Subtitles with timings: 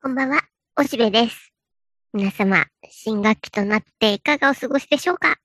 [0.00, 0.40] こんばんは、
[0.78, 1.52] おしべです。
[2.12, 5.38] 皆様、新学期となっていかがお過ごしでしょうか？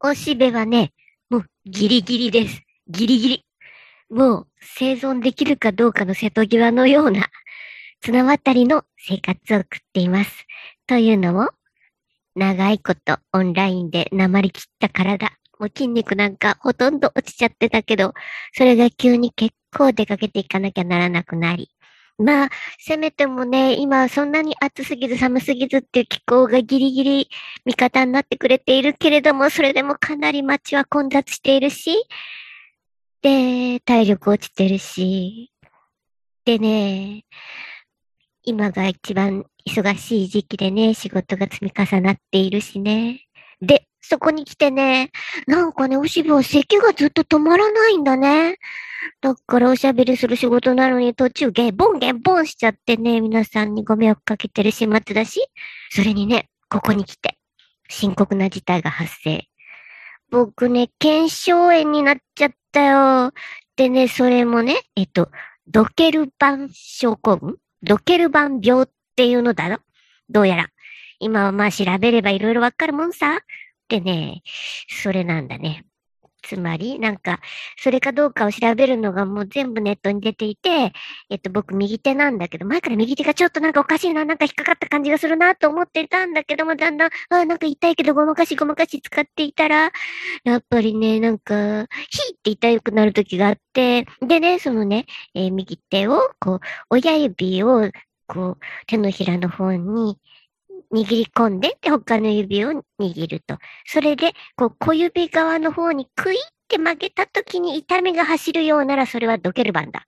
[0.00, 0.94] おしべはね、
[1.28, 2.62] もうギリギリです。
[2.88, 3.44] ギリギリ。
[4.08, 7.28] もう生存できるかどうかの瀬戸際のような
[8.00, 10.46] 綱渡りの生活を送っています。
[10.86, 11.50] というのも、
[12.34, 18.14] 長いことオンラインで鉛切った体、もう筋肉なんかほとんど落ちちゃってたけど、
[18.54, 21.68] それが急に結構出かけていかなきゃならなくなり、
[22.18, 27.28] まあ、せめてもね、今そんなに暑すぎず寒すぎずっていう気候がギリギリ
[27.66, 31.94] 味方になってくれているけれども、それでもかなり街は混雑しているし、
[33.22, 35.52] で、体力落ちてるし、
[36.46, 37.24] でね、
[38.44, 43.26] 今が一番忙しい時期でね、仕事が積み重なっているしね。
[43.60, 45.10] で、そこに来てね、
[45.46, 48.58] なんかね、おしぼ咳がずっと止まらないんだね。
[49.20, 55.40] だからおしゃべりする仕事なのに途中ゲボンゲボンしちゃってね、皆さんにご迷惑かけてる始末だし、
[55.90, 57.36] それにね、ここに来て、
[57.88, 59.44] 深刻な事態が発生。
[60.30, 63.32] 僕ね、腱鞘炎になっちゃったよ。
[63.76, 65.30] でね、それもね、えっと、
[65.68, 67.56] ドケルバン症候群？
[67.82, 69.78] ドケルバン病っていうのだろ？
[70.28, 70.68] どうやら。
[71.18, 73.40] 今はまあ調べればいろいろわかるもんさ。
[73.88, 74.42] でね、
[75.02, 75.86] それなんだね。
[76.46, 77.40] つまり、なんか、
[77.76, 80.92] それかどうかを調べるのがもう全部ネットに出ていて、
[81.28, 89.90] えっと、僕右手なんだけど、前から右手がちょっとなんかおかしいな、なんか引っかかった感じがするなと思っていたんだけども、だんだん、あなんか痛いけどごまかしごまかし使っていたら、
[90.44, 91.54] やっぱりね、なんか、
[92.10, 97.90] ヒーって痛くなる時があって、でね、そのね、えー、右手を、こう、親指を、
[98.28, 100.18] こう、手のひらの方に、
[100.92, 103.58] 握り込んで、で、他の指を握ると。
[103.86, 110.06] それで、こう、小指側の方にクイって曲げた時に痛みが走るようなら、それはドケルバンだ。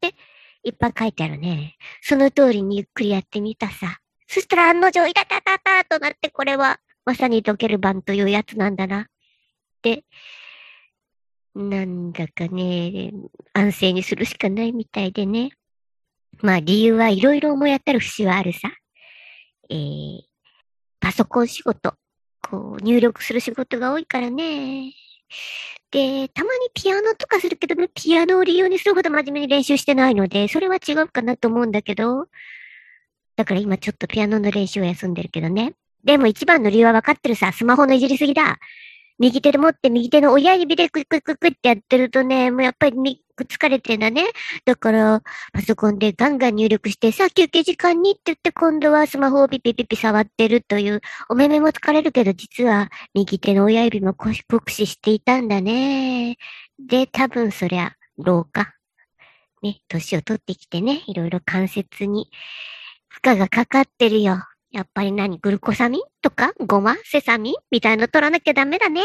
[0.00, 0.14] で、
[0.62, 1.76] いっぱい書いてあるね。
[2.02, 3.98] その通りにゆっくりやってみたさ。
[4.26, 9.08] そしたら案の定、いたたたたとなって、これは、まさにドケルバンというやつなんだな。
[9.82, 10.04] で、
[11.54, 13.12] なんだかね、
[13.52, 15.50] 安静にするしかないみたいでね。
[16.40, 18.72] まあ理由はいろいろ思い当たる節はあるさ。
[19.70, 20.20] えー、
[21.00, 21.94] パソコン仕事、
[22.42, 24.92] こう、入力する仕事が多いからね。
[25.90, 32.26] で、たまにピアノとかするけど、ねピアノを理由にするほど真面目に練習してないので、それは違うかなと思うんだけど、
[33.36, 35.74] だから今ちょっとピアノの練習を休んでるけどね。
[36.04, 37.52] でも一番の理由は分かってるさ。
[37.52, 38.58] スマホのいじりすぎだ。
[39.18, 44.26] 右手で持って右手の親指でクイクイクイクってやってるとね、もうやっぱり疲れてんだね。
[44.64, 45.22] だから、
[45.52, 54.34] パソコンでガンガン入力して、さあ休憩時間にって言って今度はスマホをピピピピ触ってるという、お目目も疲れるけど、実は右手の親指も酷
[54.70, 56.36] 使していたんだね。
[56.78, 58.74] で、多分そりゃ、老化。
[59.62, 62.28] ね、年を取ってきてね、いろいろ関節に
[63.08, 64.38] 負荷がかかってるよ。
[64.70, 69.02] やっぱり何グルコサミンとかゴマセサミンみたいの取らなきゃダメだね。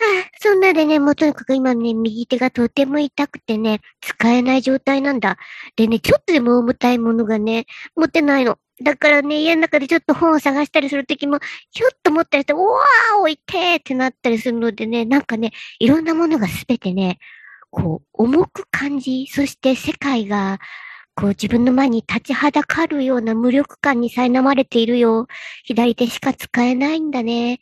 [0.00, 5.38] はあ、そんなでね、もうとにかく今ね、右手がとても痛くてね、使えない状態なんだ。
[5.76, 7.66] でね、ちょっとでも重たいものがね、
[7.96, 8.58] 持ってないの。
[8.80, 11.40] だからね、家の中でちょっと本を探したりするときも、
[11.72, 15.50] ひょっと持ったりして、うわー、おいてーってなったりするのでね、なんかね、
[15.80, 17.18] いろんなものがすべてね、
[17.70, 20.58] こう、重く感じ、そして世界が、
[21.16, 25.26] こう自分の前に立ちはだかるような無力感に苛まれているよ。
[25.64, 27.58] 左手しか使えないんだね。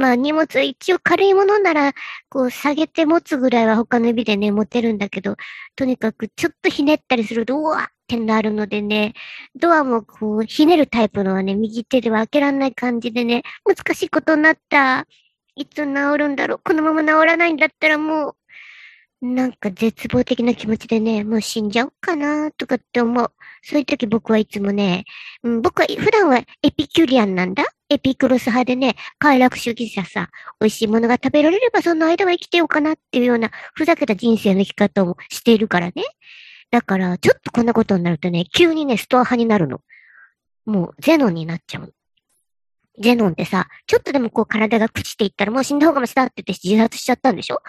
[0.00, 1.92] まあ荷物一応軽いものなら、
[2.30, 5.36] こう下げて持つぐらいは他の指でね、持てるんだけど、
[5.76, 9.12] とにかくちょっとひねったりすると、うわってなるのでね、
[9.54, 15.06] ドアもこうひねるタイプのはね、右手では開けらんない感じでね、難しいことになった。
[15.54, 18.36] いつ治るんだろうこのまま治らないんだったらも
[19.22, 23.32] う、なんか絶望的な気持ちでね、もう死んじゃおうかなとかって思う。
[23.62, 25.04] そういう時僕はいつもね、
[25.42, 27.64] うん、僕は普段はエピキュリアンなんだ。
[27.90, 30.30] エピクロス派でね、快楽主義者さ、
[30.60, 35.92] 美味しいものが食べられればその間は生きてようかなっていうようなふざけた人生の生き方をしているからね。
[36.70, 39.80] だから、ちょっとこんなことになるとね、急にね、ストア派になるの。
[40.66, 41.92] もう、ゼノンになっちゃう。
[43.02, 47.62] ゼノンってさ、ちょっとでもこう体が朽ちていったらもう死んだ方がマシだって言って自殺しちゃったんでしょ？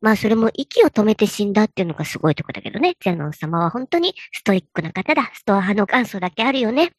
[0.00, 2.96] まあそれも息を止めて死んだっていうのがすごいとこだけどね。
[3.00, 5.30] ゼノン様は本当にストイックな方だ。
[5.34, 6.90] ストア派の元祖だけあるよね。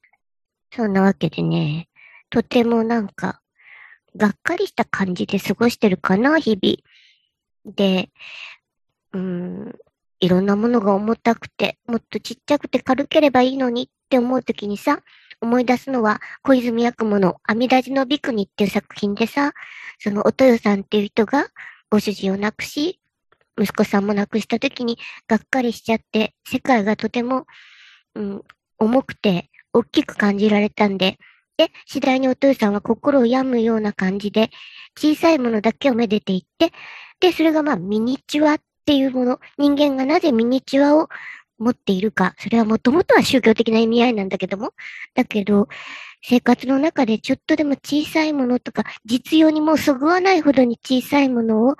[0.73, 1.89] そんなわけでね、
[2.33, 3.41] とてもなんか、
[4.15, 7.75] がっかりした感じで過ごしてるかな、日々。
[7.75, 8.09] で、
[9.11, 9.79] うーん、
[10.19, 15.01] いろんなものが重たくて、もっとちっちゃくて軽ければいいのにって思うときにさ、
[15.41, 19.53] 思い出すのは小泉八雲の阿弥陀寺のビクニっていう作品でさ、
[19.99, 21.49] そのお豊さんっていう人が
[21.91, 22.99] ご主人を亡くし、
[23.59, 24.97] 息子さんも亡くした時に
[25.27, 27.45] がっかりしちゃって、世界がとても、
[28.15, 28.43] うん、
[28.79, 31.19] 重くて大きく感じられたんで、
[31.57, 34.49] で、次第にお父さんは心を病むような感じで、
[34.97, 36.71] 小さいものだけをめでていって、
[37.19, 41.09] で、それがまあミニチュアっていうもの、人間がなぜミニチュアを
[41.59, 44.73] 持っているか、それはもともとは宗教的な意味合いなんだけども、
[45.15, 45.67] だけど、
[46.21, 51.75] 生活の中でちょっとでも小さいものとか、実用にもうそぐわないほどに小さいものを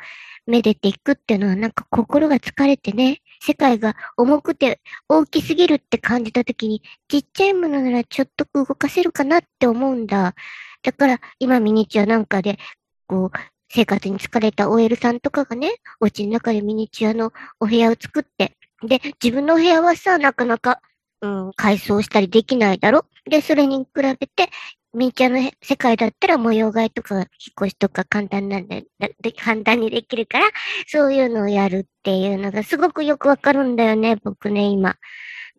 [0.45, 4.79] めでていくっていうのはなんか心が疲れてね、世界が重くて
[5.09, 10.33] 大きすぎるって感じた時に、ちっちゃいものならちょっと動かせるかなって思うんだ。
[10.81, 12.57] だから今ミニチュアなんかで、
[13.05, 13.37] こう、
[13.69, 20.79] 生活に疲れた OL さんとかがね、お家の中でミニチュアのお部屋を作って、で、自分の部屋はさ、なかなか、
[21.21, 24.49] うん、改装したりできないだろで、それに比べて、
[24.93, 27.25] ミニチュアの世界だったら模様替えとか引っ
[27.61, 28.85] 越しとか簡単なんで、
[29.21, 30.45] で簡単にできるから、
[30.87, 34.97] そういうのをやるっていうのがすごくよくわかるんだよね、僕ね、今。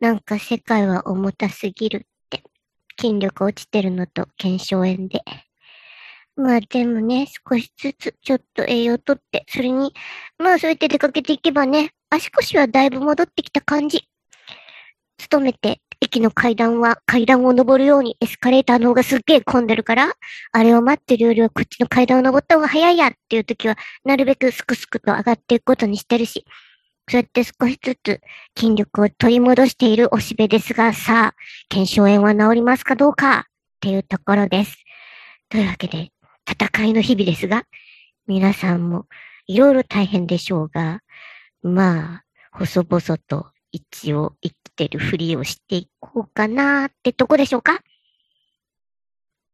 [0.00, 2.00] なんか世界は重たすぎるっ
[2.30, 2.42] て。
[3.00, 5.22] 筋力落ちてるのと腱鞘炎で。
[6.36, 9.92] まあでもね、少しずつちょっと栄養とって、それに、
[10.38, 14.08] まあそうやって出かけていけばね、足腰はだいぶ戻ってきた感じ。
[15.18, 20.14] 勤めて、駅の階段は階段を登るようにエスカレーターの方がすっげえ混んでるから、
[20.52, 26.44] あれを待ってるよりはこっちの階段を登った方が早いやっていう時は、なるべくすくすくと上がっていくことにしてるし、
[27.08, 28.20] そうやって少しずつ
[28.56, 31.34] 筋力を取り戻しているおしべですが、さあ、
[31.68, 33.42] 腱鞘炎は治りますかどうかっ
[33.80, 34.76] ていうところです。
[35.48, 36.12] というわけで、
[36.48, 37.64] 戦いの日々ですが、
[38.26, 39.06] 皆さんも
[39.46, 41.00] いろいろ大変でしょうが、
[41.62, 47.80] まあ、細々と一応生きてるふりをしていこうかなってとこでしょうか？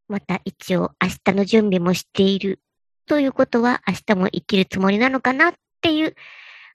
[0.09, 2.61] また一応明日の準備もしている
[3.07, 6.15] ということは明日も生きるつもりなのかなっていう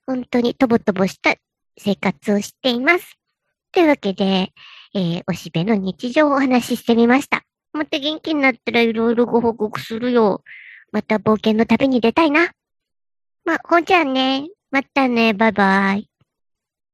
[0.08, 1.36] 本当にとぼとぼした
[1.78, 3.16] 生活をしています。
[3.70, 4.52] というわけで、
[4.94, 7.44] えー、おしべの日常をお話ししてみました。
[7.72, 10.42] また元気になったらいろいろご報告するよ。
[10.90, 12.50] また冒険の旅に出たいな。
[13.44, 14.48] ま、ほんじゃあね。
[14.72, 15.32] またね。
[15.32, 16.15] バイバイ。